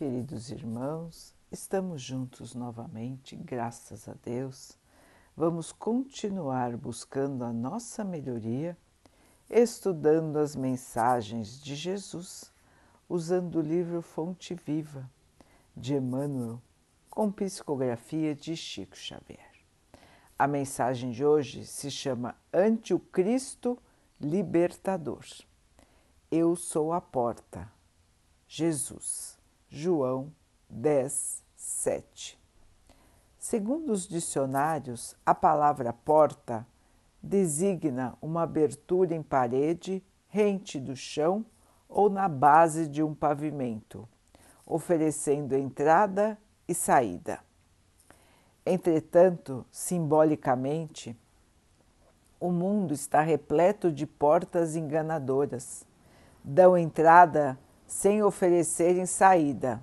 [0.00, 4.78] Queridos irmãos, estamos juntos novamente, graças a Deus.
[5.36, 8.78] Vamos continuar buscando a nossa melhoria,
[9.50, 12.50] estudando as mensagens de Jesus,
[13.10, 15.06] usando o livro Fonte Viva
[15.76, 16.62] de Emmanuel,
[17.10, 19.52] com psicografia de Chico Xavier.
[20.38, 23.76] A mensagem de hoje se chama Ante o Cristo
[24.18, 25.26] Libertador.
[26.30, 27.70] Eu sou a porta.
[28.48, 29.39] Jesus.
[29.72, 30.32] João
[30.68, 32.36] 10, 7.
[33.38, 36.66] Segundo os dicionários, a palavra porta
[37.22, 41.46] designa uma abertura em parede, rente do chão
[41.88, 44.08] ou na base de um pavimento,
[44.66, 47.38] oferecendo entrada e saída.
[48.66, 51.16] Entretanto, simbolicamente,
[52.40, 55.86] o mundo está repleto de portas enganadoras.
[56.42, 57.56] Dão entrada
[57.90, 59.82] sem oferecerem saída.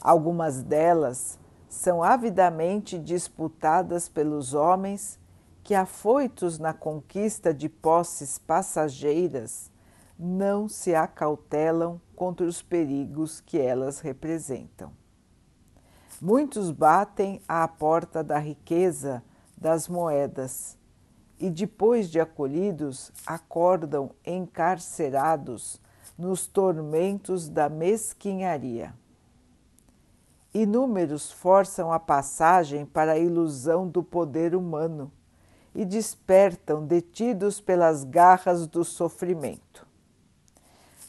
[0.00, 5.16] Algumas delas são avidamente disputadas pelos homens
[5.62, 9.70] que, afoitos na conquista de posses passageiras,
[10.18, 14.90] não se acautelam contra os perigos que elas representam.
[16.20, 19.22] Muitos batem à porta da riqueza
[19.56, 20.76] das moedas
[21.38, 25.80] e, depois de acolhidos, acordam encarcerados
[26.20, 28.94] nos tormentos da mesquinharia.
[30.52, 35.10] Inúmeros forçam a passagem para a ilusão do poder humano
[35.74, 39.86] e despertam detidos pelas garras do sofrimento.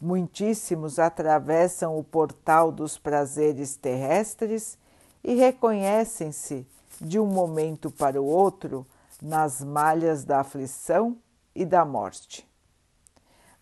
[0.00, 4.78] Muitíssimos atravessam o portal dos prazeres terrestres
[5.24, 6.66] e reconhecem-se,
[7.00, 8.86] de um momento para o outro,
[9.22, 11.16] nas malhas da aflição
[11.54, 12.49] e da morte.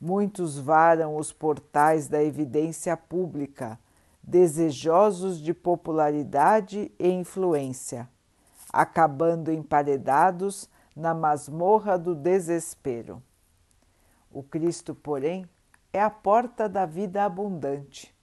[0.01, 3.79] Muitos varam os portais da evidência pública,
[4.23, 8.09] desejosos de popularidade e influência,
[8.73, 13.23] acabando emparedados na masmorra do desespero.
[14.31, 15.49] O Cristo, porém,
[15.93, 18.15] é a porta da vida abundante.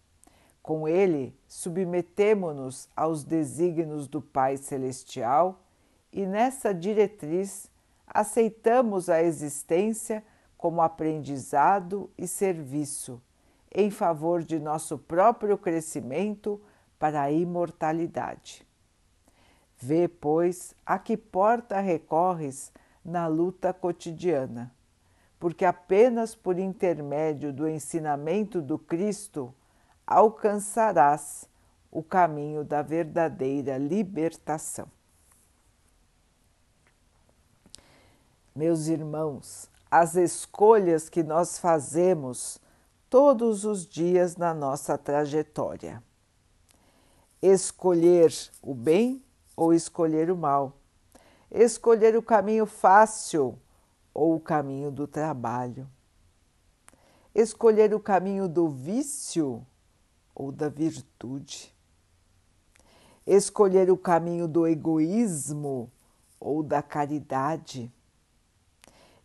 [0.61, 5.61] Com ele, submetemo-nos aos desígnios do Pai Celestial
[6.11, 7.69] e, nessa diretriz,
[8.07, 10.23] aceitamos a existência
[10.65, 13.21] como aprendizado e serviço
[13.71, 16.59] em favor de nosso próprio crescimento
[16.97, 18.65] para a imortalidade.
[19.77, 22.73] Vê, pois, a que porta recorres
[23.03, 24.73] na luta cotidiana,
[25.39, 29.53] porque apenas por intermédio do ensinamento do Cristo
[30.07, 31.47] alcançarás
[31.91, 34.87] o caminho da verdadeira libertação.
[38.55, 42.59] Meus irmãos, as escolhas que nós fazemos
[43.09, 46.03] todos os dias na nossa trajetória.
[47.41, 48.29] Escolher
[48.61, 49.23] o bem
[49.55, 50.73] ou escolher o mal.
[51.49, 53.57] Escolher o caminho fácil
[54.13, 55.87] ou o caminho do trabalho.
[57.33, 59.65] Escolher o caminho do vício
[60.35, 61.73] ou da virtude.
[63.25, 65.89] Escolher o caminho do egoísmo
[66.37, 67.89] ou da caridade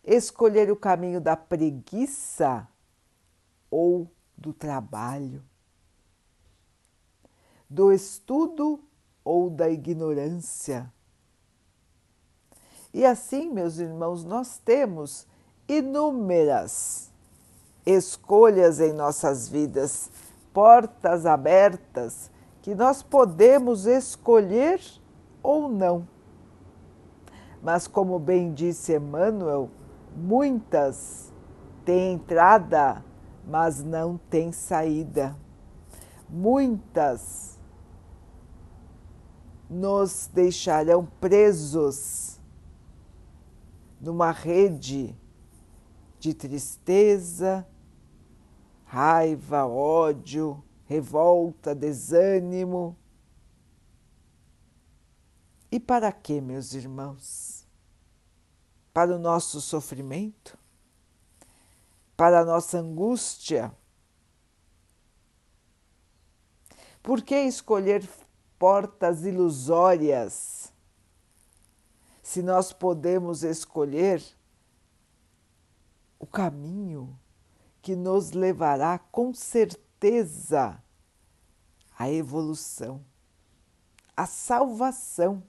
[0.03, 2.67] escolher o caminho da preguiça
[3.69, 5.43] ou do trabalho,
[7.69, 8.83] do estudo
[9.23, 10.91] ou da ignorância.
[12.93, 15.25] E assim, meus irmãos, nós temos
[15.67, 17.11] inúmeras
[17.85, 20.09] escolhas em nossas vidas,
[20.53, 22.29] portas abertas
[22.61, 24.81] que nós podemos escolher
[25.41, 26.07] ou não.
[27.61, 29.69] Mas, como bem disse Emmanuel,
[30.15, 31.31] Muitas
[31.85, 33.03] têm entrada,
[33.47, 35.35] mas não têm saída.
[36.29, 37.59] Muitas
[39.69, 42.39] nos deixarão presos
[44.01, 45.15] numa rede
[46.19, 47.65] de tristeza,
[48.83, 52.97] raiva, ódio, revolta, desânimo.
[55.71, 57.60] E para que, meus irmãos?
[58.93, 60.57] Para o nosso sofrimento,
[62.15, 63.71] para a nossa angústia.
[67.01, 68.07] Por que escolher
[68.59, 70.71] portas ilusórias
[72.21, 74.23] se nós podemos escolher
[76.19, 77.19] o caminho
[77.81, 80.81] que nos levará com certeza
[81.97, 83.03] à evolução,
[84.15, 85.43] à salvação?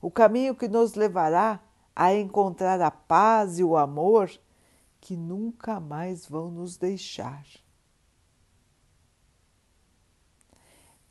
[0.00, 1.60] O caminho que nos levará
[1.94, 4.30] a encontrar a paz e o amor
[5.00, 7.44] que nunca mais vão nos deixar.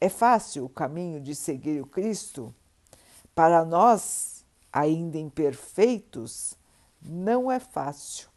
[0.01, 2.53] É fácil o caminho de seguir o Cristo?
[3.36, 6.57] Para nós, ainda imperfeitos,
[7.01, 8.30] não é fácil.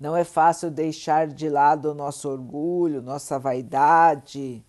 [0.00, 4.64] Não é fácil deixar de lado o nosso orgulho, nossa vaidade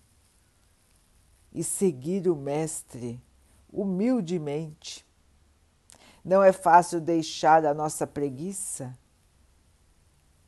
[1.56, 3.18] e seguir o Mestre
[3.72, 5.06] humildemente.
[6.22, 8.94] Não é fácil deixar a nossa preguiça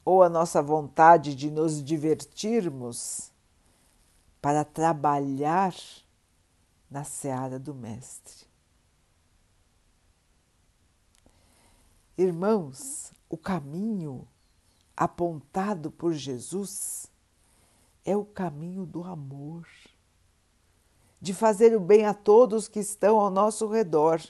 [0.05, 3.33] ou a nossa vontade de nos divertirmos
[4.43, 5.75] para trabalhar
[6.91, 8.47] na seara do Mestre.
[12.19, 14.29] Irmãos, o caminho
[14.95, 17.11] apontado por Jesus
[18.05, 19.67] é o caminho do amor,
[21.21, 24.23] de fazer o bem a todos que estão ao nosso redor,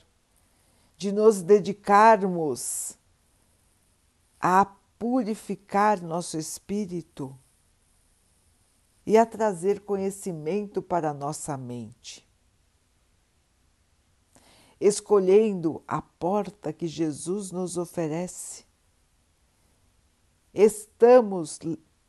[0.97, 2.97] de nos dedicarmos
[4.41, 4.65] a
[4.99, 7.37] purificar nosso espírito
[9.07, 12.27] e a trazer conhecimento para nossa mente.
[14.81, 18.65] Escolhendo a porta que Jesus nos oferece,
[20.55, 21.59] estamos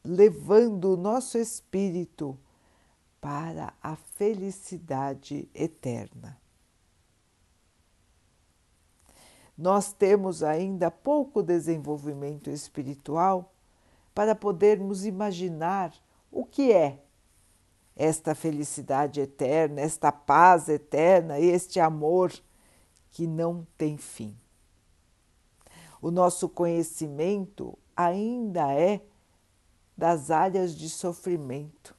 [0.03, 2.37] levando o nosso espírito
[3.19, 6.39] para a felicidade eterna.
[9.57, 13.53] Nós temos ainda pouco desenvolvimento espiritual
[14.15, 15.93] para podermos imaginar
[16.31, 17.03] o que é
[17.95, 22.31] esta felicidade eterna, esta paz eterna, este amor
[23.11, 24.33] que não tem fim.
[26.01, 29.01] O nosso conhecimento ainda é
[29.97, 31.98] das áreas de sofrimento.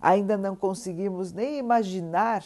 [0.00, 2.44] Ainda não conseguimos nem imaginar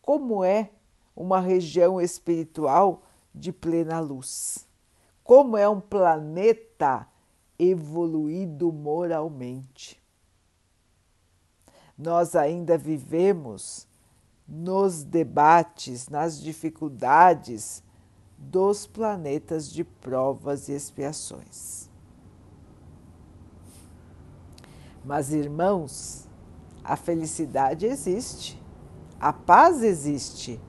[0.00, 0.70] como é
[1.16, 3.02] uma região espiritual
[3.34, 4.66] de plena luz.
[5.22, 7.08] Como é um planeta
[7.58, 10.00] evoluído moralmente.
[11.96, 13.86] Nós ainda vivemos
[14.46, 17.82] nos debates, nas dificuldades
[18.36, 21.88] dos planetas de provas e expiações.
[25.04, 26.23] Mas, irmãos,
[26.84, 28.62] a felicidade existe,
[29.18, 30.60] a paz existe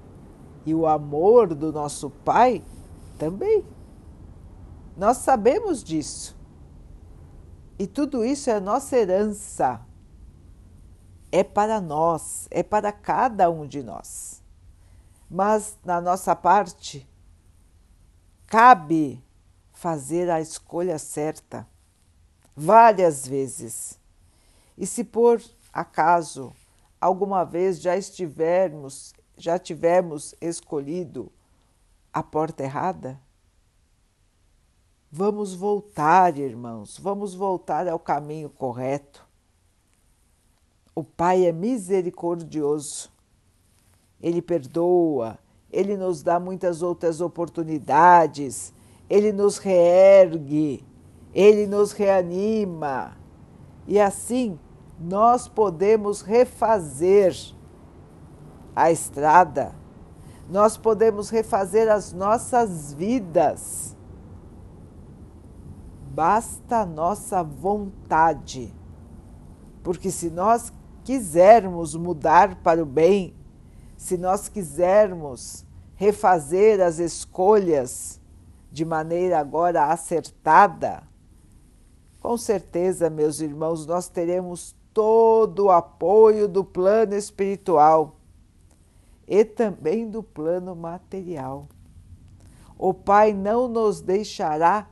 [0.65, 2.63] e o amor do nosso Pai
[3.17, 3.65] também.
[4.95, 6.35] Nós sabemos disso.
[7.77, 9.81] E tudo isso é nossa herança.
[11.31, 14.41] É para nós, é para cada um de nós.
[15.29, 17.07] Mas na nossa parte,
[18.47, 19.21] cabe
[19.73, 21.67] fazer a escolha certa
[22.55, 23.99] várias vezes.
[24.77, 25.41] E se por
[25.75, 26.55] acaso
[27.01, 31.29] alguma vez já estivermos, já tivermos escolhido
[32.13, 33.19] a porta errada,
[35.11, 39.27] vamos voltar, irmãos, vamos voltar ao caminho correto.
[40.95, 43.11] O Pai é misericordioso,
[44.21, 45.37] Ele perdoa,
[45.69, 48.73] ele nos dá muitas outras oportunidades,
[49.09, 50.85] Ele nos reergue,
[51.33, 53.17] Ele nos reanima.
[53.85, 54.57] E assim
[54.99, 57.35] nós podemos refazer
[58.75, 59.73] a estrada,
[60.49, 63.95] nós podemos refazer as nossas vidas.
[66.11, 68.73] Basta a nossa vontade,
[69.83, 70.71] porque se nós
[71.03, 73.35] quisermos mudar para o bem,
[73.97, 78.19] se nós quisermos refazer as escolhas
[78.71, 81.03] de maneira agora acertada,
[82.21, 88.15] com certeza, meus irmãos, nós teremos todo o apoio do plano espiritual
[89.27, 91.67] e também do plano material.
[92.77, 94.87] O Pai não nos deixará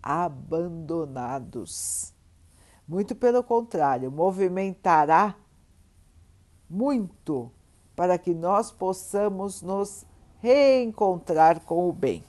[0.00, 0.94] abandonados.
[2.86, 5.34] Muito pelo contrário, movimentará
[6.70, 7.50] muito
[7.96, 10.06] para que nós possamos nos
[10.40, 12.22] reencontrar com o bem.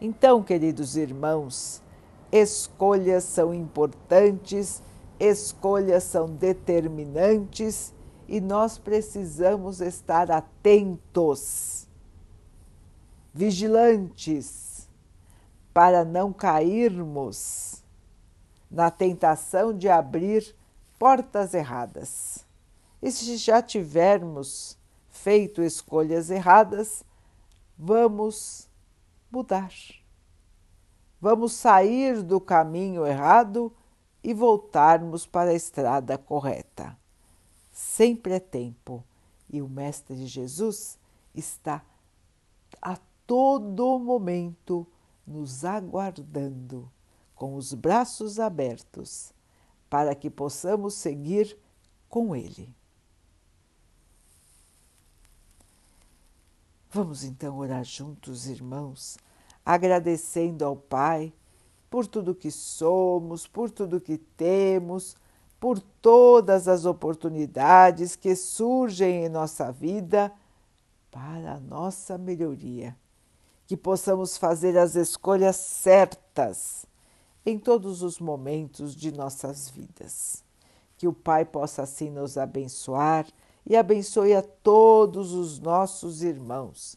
[0.00, 1.82] Então, queridos irmãos,
[2.30, 4.82] escolhas são importantes,
[5.18, 7.94] escolhas são determinantes
[8.26, 11.88] e nós precisamos estar atentos,
[13.32, 14.88] vigilantes,
[15.72, 17.82] para não cairmos
[18.70, 20.54] na tentação de abrir
[20.98, 22.44] portas erradas.
[23.00, 24.76] E se já tivermos
[25.08, 27.04] feito escolhas erradas,
[27.78, 28.68] vamos
[29.30, 29.72] mudar.
[31.20, 33.72] Vamos sair do caminho errado
[34.22, 36.96] e voltarmos para a estrada correta.
[37.72, 39.04] Sempre é tempo
[39.50, 40.98] e o Mestre Jesus
[41.34, 41.84] está
[42.80, 42.96] a
[43.26, 44.86] todo momento
[45.26, 46.90] nos aguardando
[47.34, 49.32] com os braços abertos
[49.88, 51.56] para que possamos seguir
[52.08, 52.74] com Ele.
[56.90, 59.18] Vamos então orar juntos, irmãos,
[59.68, 61.30] agradecendo ao Pai
[61.90, 65.14] por tudo que somos, por tudo que temos,
[65.60, 70.32] por todas as oportunidades que surgem em nossa vida
[71.10, 72.96] para a nossa melhoria.
[73.66, 76.86] Que possamos fazer as escolhas certas
[77.44, 80.42] em todos os momentos de nossas vidas.
[80.96, 83.26] Que o Pai possa assim nos abençoar
[83.66, 86.96] e abençoe a todos os nossos irmãos.